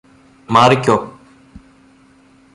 Marico 0.49 0.95